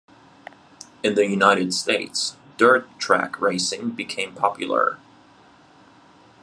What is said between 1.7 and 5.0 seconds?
States, dirt track racing became popular.